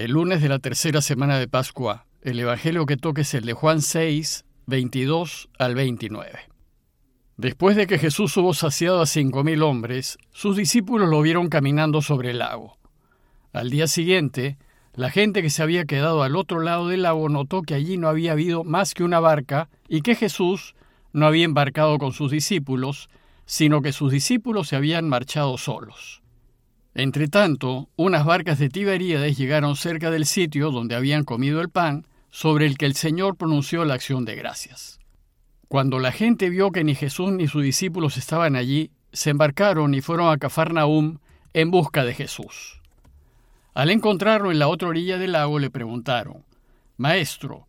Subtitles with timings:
[0.00, 3.52] El lunes de la tercera semana de Pascua, el Evangelio que toque es el de
[3.52, 6.38] Juan 6, 22 al 29.
[7.36, 12.00] Después de que Jesús hubo saciado a cinco mil hombres, sus discípulos lo vieron caminando
[12.00, 12.78] sobre el lago.
[13.52, 14.56] Al día siguiente,
[14.94, 18.08] la gente que se había quedado al otro lado del lago notó que allí no
[18.08, 20.74] había habido más que una barca y que Jesús
[21.12, 23.10] no había embarcado con sus discípulos,
[23.44, 26.22] sino que sus discípulos se habían marchado solos.
[26.94, 32.66] Entretanto, unas barcas de Tiberíades llegaron cerca del sitio donde habían comido el pan, sobre
[32.66, 34.98] el que el Señor pronunció la acción de gracias.
[35.68, 40.00] Cuando la gente vio que ni Jesús ni sus discípulos estaban allí, se embarcaron y
[40.00, 41.18] fueron a Cafarnaúm
[41.52, 42.80] en busca de Jesús.
[43.74, 46.44] Al encontrarlo en la otra orilla del lago le preguntaron,
[46.96, 47.66] Maestro,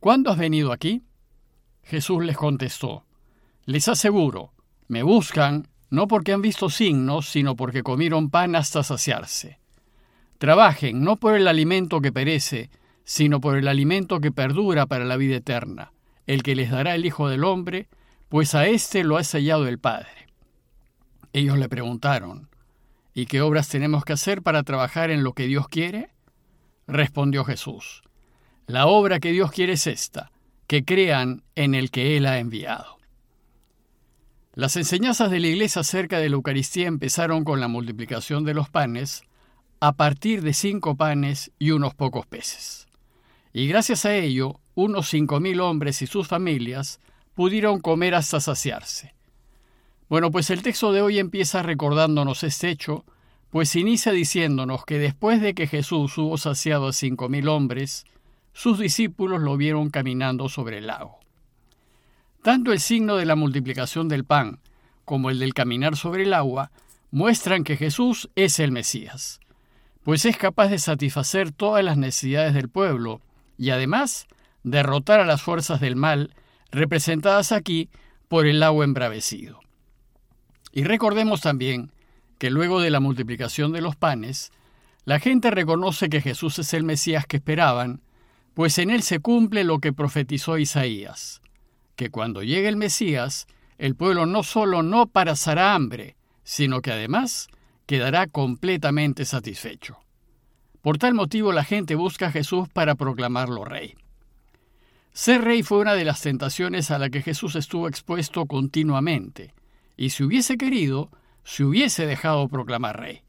[0.00, 1.02] ¿cuándo has venido aquí?
[1.82, 3.04] Jesús les contestó,
[3.66, 4.52] Les aseguro,
[4.88, 9.58] me buscan no porque han visto signos, sino porque comieron pan hasta saciarse.
[10.38, 12.70] Trabajen no por el alimento que perece,
[13.04, 15.92] sino por el alimento que perdura para la vida eterna,
[16.26, 17.88] el que les dará el Hijo del Hombre,
[18.28, 20.28] pues a éste lo ha sellado el Padre.
[21.32, 22.48] Ellos le preguntaron,
[23.14, 26.10] ¿y qué obras tenemos que hacer para trabajar en lo que Dios quiere?
[26.86, 28.02] Respondió Jesús,
[28.66, 30.32] la obra que Dios quiere es esta,
[30.66, 32.98] que crean en el que Él ha enviado.
[34.56, 38.70] Las enseñanzas de la Iglesia acerca de la Eucaristía empezaron con la multiplicación de los
[38.70, 39.24] panes
[39.80, 42.86] a partir de cinco panes y unos pocos peces.
[43.52, 47.00] Y gracias a ello, unos cinco mil hombres y sus familias
[47.34, 49.16] pudieron comer hasta saciarse.
[50.08, 53.04] Bueno, pues el texto de hoy empieza recordándonos este hecho,
[53.50, 58.04] pues inicia diciéndonos que después de que Jesús hubo saciado a cinco mil hombres,
[58.52, 61.23] sus discípulos lo vieron caminando sobre el lago.
[62.44, 64.58] Tanto el signo de la multiplicación del pan
[65.06, 66.72] como el del caminar sobre el agua
[67.10, 69.40] muestran que Jesús es el Mesías,
[70.02, 73.22] pues es capaz de satisfacer todas las necesidades del pueblo
[73.56, 74.26] y además
[74.62, 76.34] derrotar a las fuerzas del mal
[76.70, 77.88] representadas aquí
[78.28, 79.60] por el agua embravecido.
[80.70, 81.92] Y recordemos también
[82.36, 84.52] que luego de la multiplicación de los panes,
[85.06, 88.02] la gente reconoce que Jesús es el Mesías que esperaban,
[88.52, 91.40] pues en él se cumple lo que profetizó Isaías,
[91.96, 93.46] que cuando llegue el Mesías,
[93.78, 97.48] el pueblo no solo no pasará hambre, sino que además
[97.86, 99.98] quedará completamente satisfecho.
[100.80, 103.94] Por tal motivo la gente busca a Jesús para proclamarlo rey.
[105.12, 109.54] Ser rey fue una de las tentaciones a la que Jesús estuvo expuesto continuamente,
[109.96, 111.10] y si hubiese querido,
[111.44, 113.22] se hubiese dejado proclamar rey.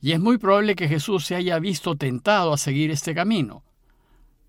[0.00, 3.64] Y es muy probable que Jesús se haya visto tentado a seguir este camino.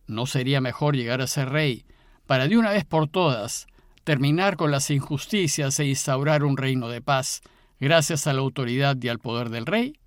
[0.08, 1.86] ¿No sería mejor llegar a ser rey
[2.32, 3.68] para de una vez por todas
[4.06, 7.42] terminar con las injusticias e instaurar un reino de paz
[7.78, 10.00] gracias a la autoridad y al poder del rey?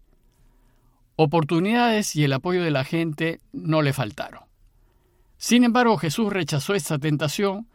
[1.17, 4.45] Oportunidades y el apoyo de la gente no le faltaron.
[5.37, 7.69] Sin embargo, Jesús rechazó esta tentación,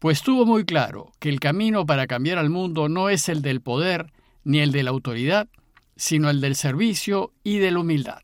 [0.00, 3.60] pues tuvo muy claro que el camino para cambiar al mundo no es el del
[3.60, 5.46] poder ni el de la autoridad,
[5.94, 8.18] sino el del servicio y de la humildad.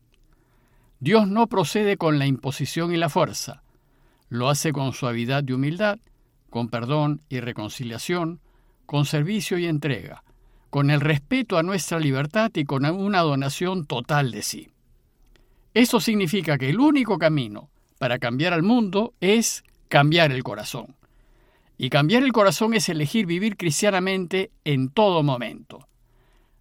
[0.99, 3.63] Dios no procede con la imposición y la fuerza,
[4.29, 5.99] lo hace con suavidad y humildad,
[6.49, 8.39] con perdón y reconciliación,
[8.85, 10.23] con servicio y entrega,
[10.69, 14.69] con el respeto a nuestra libertad y con una donación total de sí.
[15.73, 17.69] Eso significa que el único camino
[17.99, 20.95] para cambiar al mundo es cambiar el corazón.
[21.77, 25.87] Y cambiar el corazón es elegir vivir cristianamente en todo momento.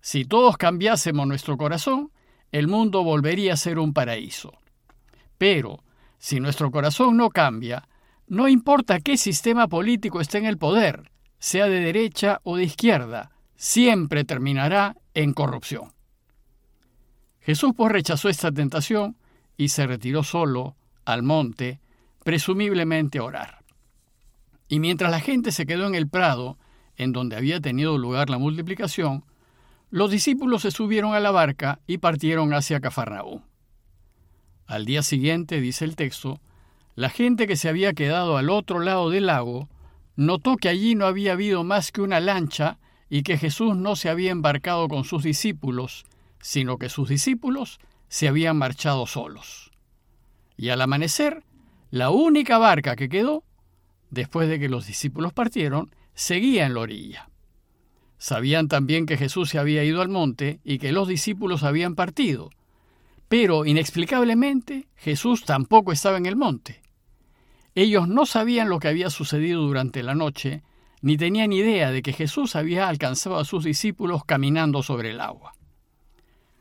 [0.00, 2.12] Si todos cambiásemos nuestro corazón,
[2.52, 4.52] el mundo volvería a ser un paraíso.
[5.38, 5.82] Pero,
[6.18, 7.88] si nuestro corazón no cambia,
[8.26, 13.30] no importa qué sistema político esté en el poder, sea de derecha o de izquierda,
[13.56, 15.92] siempre terminará en corrupción.
[17.40, 19.16] Jesús pues rechazó esta tentación
[19.56, 21.80] y se retiró solo al monte,
[22.22, 23.64] presumiblemente a orar.
[24.68, 26.58] Y mientras la gente se quedó en el prado,
[26.96, 29.24] en donde había tenido lugar la multiplicación,
[29.90, 33.47] los discípulos se subieron a la barca y partieron hacia Cafarnaúm.
[34.68, 36.42] Al día siguiente, dice el texto,
[36.94, 39.66] la gente que se había quedado al otro lado del lago
[40.15, 42.78] notó que allí no había habido más que una lancha
[43.09, 46.04] y que Jesús no se había embarcado con sus discípulos,
[46.42, 47.78] sino que sus discípulos
[48.09, 49.70] se habían marchado solos.
[50.59, 51.44] Y al amanecer,
[51.91, 53.44] la única barca que quedó,
[54.10, 57.30] después de que los discípulos partieron, seguía en la orilla.
[58.18, 62.50] Sabían también que Jesús se había ido al monte y que los discípulos habían partido,
[63.28, 66.83] pero inexplicablemente Jesús tampoco estaba en el monte.
[67.75, 70.63] Ellos no sabían lo que había sucedido durante la noche,
[71.01, 75.53] ni tenían idea de que Jesús había alcanzado a sus discípulos caminando sobre el agua.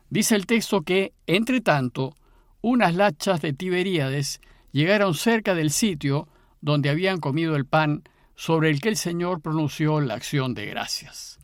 [0.10, 2.14] Dice el texto que, entre tanto,
[2.62, 4.42] unas lachas de Tiberíades
[4.72, 6.28] llegaron cerca del sitio
[6.62, 8.04] donde habían comido el pan
[8.36, 11.40] sobre el que el Señor pronunció la acción de gracias.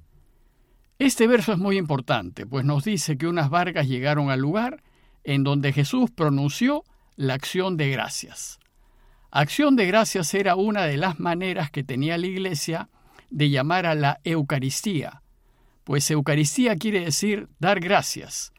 [0.99, 4.83] Este verso es muy importante, pues nos dice que unas barcas llegaron al lugar
[5.23, 6.83] en donde Jesús pronunció
[7.15, 8.59] la acción de gracias.
[9.31, 12.89] Acción de gracias era una de las maneras que tenía la Iglesia
[13.29, 15.23] de llamar a la Eucaristía,
[15.83, 18.53] pues Eucaristía quiere decir dar gracias,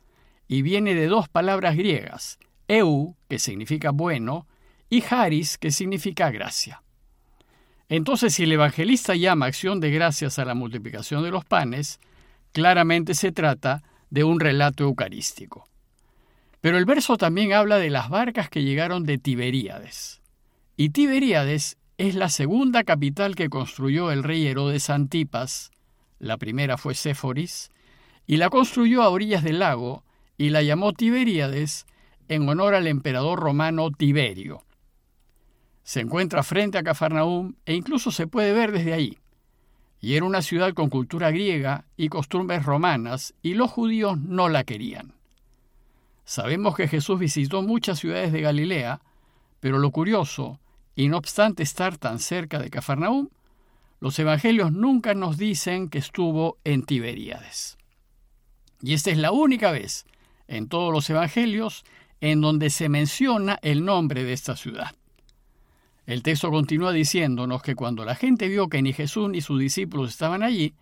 [0.49, 2.39] y viene de dos palabras griegas,
[2.69, 4.47] eu, que significa bueno,
[4.91, 6.83] y haris, que significa gracia.
[7.89, 12.01] Entonces, si el evangelista llama acción de gracias a la multiplicación de los panes,
[12.53, 15.69] claramente se trata de un relato eucarístico.
[16.65, 20.23] Pero el verso también habla de las barcas que llegaron de Tiberíades.
[20.79, 25.73] Y Tiberíades es la segunda capital que construyó el rey Herodes Antipas,
[26.19, 27.69] la primera fue Séforis,
[28.27, 30.05] y la construyó a orillas del lago
[30.39, 31.85] y la llamó Tiberíades
[32.29, 34.65] en honor al emperador romano Tiberio.
[35.83, 39.19] Se encuentra frente a Cafarnaúm e incluso se puede ver desde allí.
[40.01, 44.65] Y era una ciudad con cultura griega y costumbres romanas, y los judíos no la
[44.65, 45.13] querían.
[46.25, 49.01] Sabemos que Jesús visitó muchas ciudades de Galilea,
[49.61, 50.59] pero lo curioso,
[50.95, 53.29] y no obstante estar tan cerca de Cafarnaúm,
[54.01, 57.79] los evangelios nunca nos dicen que estuvo en Tiberíades.
[58.83, 60.07] Y esta es la única vez
[60.47, 61.85] en todos los evangelios
[62.21, 64.95] en donde se menciona el nombre de esta ciudad.
[66.07, 70.11] El texto continúa diciéndonos que cuando la gente vio que ni Jesús ni sus discípulos
[70.11, 70.75] estaban allí,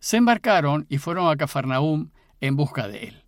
[0.00, 2.10] se embarcaron y fueron a Cafarnaúm
[2.40, 3.23] en busca de él.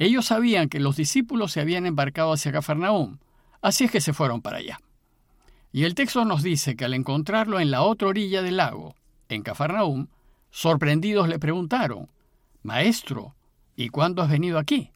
[0.00, 3.18] Ellos sabían que los discípulos se habían embarcado hacia Cafarnaúm,
[3.60, 4.80] así es que se fueron para allá.
[5.72, 8.94] Y el texto nos dice que al encontrarlo en la otra orilla del lago,
[9.28, 10.06] en Cafarnaúm,
[10.50, 12.08] sorprendidos le preguntaron,
[12.62, 13.34] Maestro,
[13.76, 14.90] ¿y cuándo has venido aquí?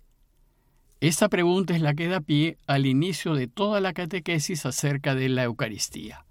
[1.00, 5.28] Esta pregunta es la que da pie al inicio de toda la catequesis acerca de
[5.28, 6.24] la Eucaristía.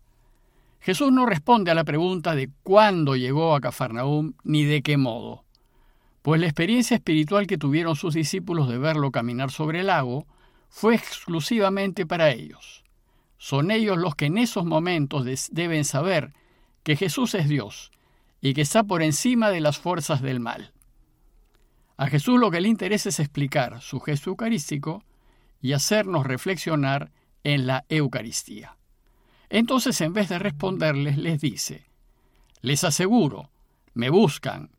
[0.80, 5.43] Jesús no responde a la pregunta de cuándo llegó a Cafarnaúm ni de qué modo
[6.24, 10.26] pues la experiencia espiritual que tuvieron sus discípulos de verlo caminar sobre el lago
[10.70, 12.86] fue exclusivamente para ellos.
[13.38, 16.34] Son ellos los que en esos momentos deben saber
[16.84, 17.92] que Jesús es Dios
[18.40, 20.72] y que está por encima de las fuerzas del mal.
[21.98, 25.04] A Jesús lo que le interesa es explicar su gesto eucarístico
[25.62, 27.12] y hacernos reflexionar
[27.44, 28.78] en la Eucaristía.
[29.50, 31.86] Entonces, en vez de responderles, les dice,
[32.62, 33.52] les aseguro,
[33.94, 34.70] me buscan,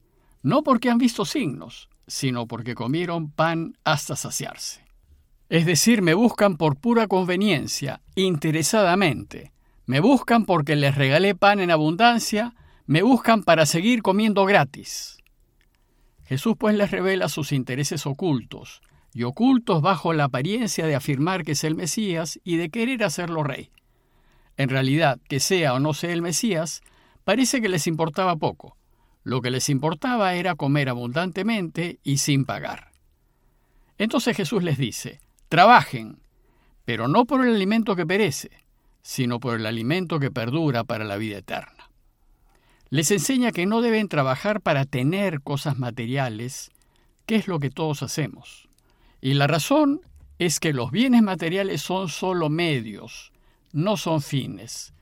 [0.44, 4.84] no porque han visto signos, sino porque comieron pan hasta saciarse.
[5.48, 9.52] Es decir, me buscan por pura conveniencia, interesadamente.
[9.86, 12.54] Me buscan porque les regalé pan en abundancia,
[12.86, 15.16] me buscan para seguir comiendo gratis.
[16.26, 18.82] Jesús pues les revela sus intereses ocultos,
[19.14, 23.44] y ocultos bajo la apariencia de afirmar que es el Mesías y de querer hacerlo
[23.44, 23.70] rey.
[24.58, 26.82] En realidad, que sea o no sea el Mesías,
[27.24, 28.76] parece que les importaba poco,
[29.24, 32.92] lo que les importaba era comer abundantemente y sin pagar.
[33.98, 36.18] Entonces Jesús les dice, trabajen,
[36.84, 38.50] pero no por el alimento que perece,
[39.02, 41.90] sino por el alimento que perdura para la vida eterna.
[42.90, 46.70] Les enseña que no deben trabajar para tener cosas materiales,
[47.26, 48.68] que es lo que todos hacemos.
[49.20, 50.02] Y la razón
[50.38, 53.32] es que los bienes materiales son solo medios,
[53.72, 54.92] no son fines,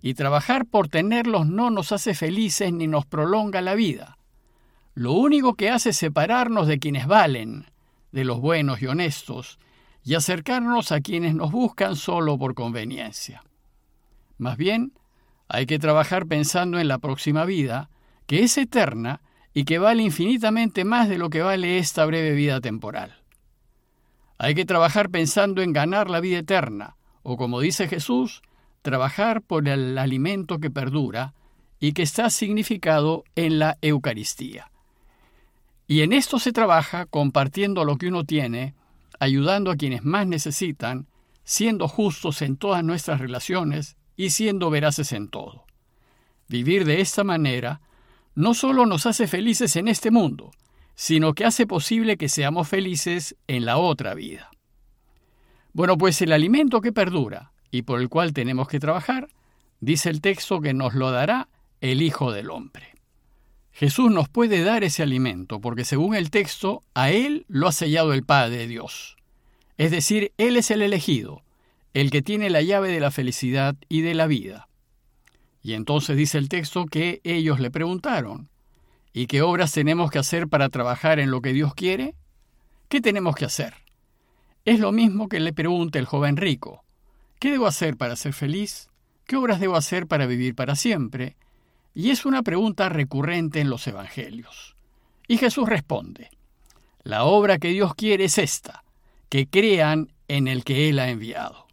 [0.00, 4.18] y trabajar por tenerlos no nos hace felices ni nos prolonga la vida.
[4.94, 7.66] Lo único que hace es separarnos de quienes valen,
[8.12, 9.58] de los buenos y honestos,
[10.04, 13.42] y acercarnos a quienes nos buscan solo por conveniencia.
[14.38, 14.92] Más bien,
[15.48, 17.90] hay que trabajar pensando en la próxima vida,
[18.26, 19.20] que es eterna
[19.52, 23.22] y que vale infinitamente más de lo que vale esta breve vida temporal.
[24.38, 28.42] Hay que trabajar pensando en ganar la vida eterna, o como dice Jesús,
[28.82, 31.34] trabajar por el alimento que perdura
[31.80, 34.70] y que está significado en la Eucaristía.
[35.86, 38.74] Y en esto se trabaja compartiendo lo que uno tiene,
[39.20, 41.06] ayudando a quienes más necesitan,
[41.44, 45.64] siendo justos en todas nuestras relaciones y siendo veraces en todo.
[46.48, 47.80] Vivir de esta manera
[48.34, 50.50] no solo nos hace felices en este mundo,
[50.94, 54.50] sino que hace posible que seamos felices en la otra vida.
[55.72, 59.28] Bueno, pues el alimento que perdura, y por el cual tenemos que trabajar,
[59.80, 61.48] dice el texto que nos lo dará
[61.80, 62.94] el Hijo del Hombre.
[63.72, 68.12] Jesús nos puede dar ese alimento porque según el texto, a Él lo ha sellado
[68.12, 69.16] el Padre Dios.
[69.76, 71.42] Es decir, Él es el elegido,
[71.94, 74.68] el que tiene la llave de la felicidad y de la vida.
[75.62, 78.48] Y entonces dice el texto que ellos le preguntaron,
[79.12, 82.14] ¿y qué obras tenemos que hacer para trabajar en lo que Dios quiere?
[82.88, 83.74] ¿Qué tenemos que hacer?
[84.64, 86.84] Es lo mismo que le pregunta el joven rico,
[87.38, 88.88] ¿qué debo hacer para ser feliz?
[89.26, 91.36] ¿Qué obras debo hacer para vivir para siempre?
[91.94, 94.76] Y es una pregunta recurrente en los Evangelios.
[95.26, 96.30] Y Jesús responde,
[97.02, 98.84] la obra que Dios quiere es esta,
[99.28, 101.66] que crean en el que Él ha enviado.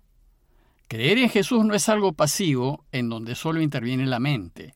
[0.87, 4.75] Creer en Jesús no es algo pasivo en donde solo interviene la mente,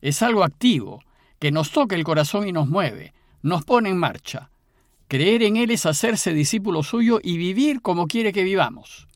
[0.00, 1.02] es algo activo,
[1.38, 4.50] que nos toca el corazón y nos mueve, nos pone en marcha.
[5.08, 9.08] Creer en Él es hacerse discípulo suyo y vivir como quiere que vivamos.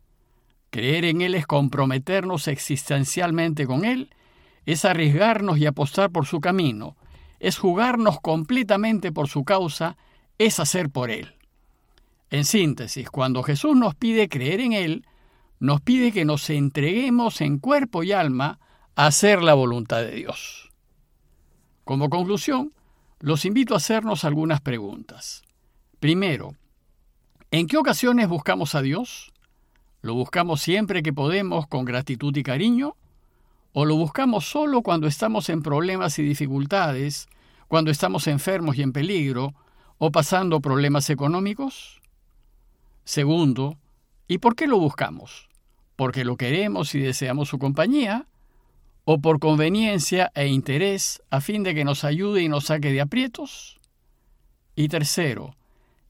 [0.74, 4.10] Creer en Él es comprometernos existencialmente con Él,
[4.66, 6.96] es arriesgarnos y apostar por su camino,
[7.38, 9.96] es jugarnos completamente por su causa,
[10.36, 11.36] es hacer por Él.
[12.28, 15.06] En síntesis, cuando Jesús nos pide creer en Él,
[15.60, 18.58] nos pide que nos entreguemos en cuerpo y alma
[18.96, 20.72] a hacer la voluntad de Dios.
[21.84, 22.72] Como conclusión,
[23.20, 25.44] los invito a hacernos algunas preguntas.
[26.00, 26.56] Primero,
[27.52, 29.33] ¿en qué ocasiones buscamos a Dios?
[30.04, 32.94] ¿Lo buscamos siempre que podemos con gratitud y cariño?
[33.72, 37.26] ¿O lo buscamos solo cuando estamos en problemas y dificultades,
[37.68, 39.54] cuando estamos enfermos y en peligro,
[39.96, 42.02] o pasando problemas económicos?
[43.04, 43.78] Segundo,
[44.28, 45.48] ¿y por qué lo buscamos?
[45.96, 48.26] ¿Porque lo queremos y deseamos su compañía?
[49.06, 53.00] ¿O por conveniencia e interés a fin de que nos ayude y nos saque de
[53.00, 53.80] aprietos?
[54.76, 55.56] Y tercero,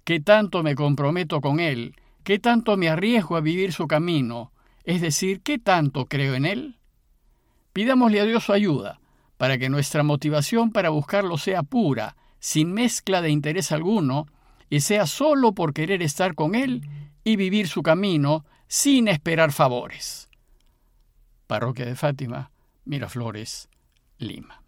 [0.02, 1.94] ¿qué tanto me comprometo con Él?
[2.24, 4.50] ¿Qué tanto me arriesgo a vivir su camino?
[4.84, 6.78] Es decir, ¿qué tanto creo en Él?
[7.74, 8.98] Pidámosle a Dios su ayuda,
[9.36, 14.26] para que nuestra motivación para buscarlo sea pura, sin mezcla de interés alguno,
[14.70, 16.88] y sea solo por querer estar con Él
[17.24, 20.30] y vivir su camino sin esperar favores.
[21.46, 22.50] Parroquia de Fátima,
[22.86, 23.68] Miraflores,
[24.16, 24.63] Lima.